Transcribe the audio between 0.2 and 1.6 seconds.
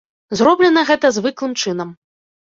Зроблена гэта звыклым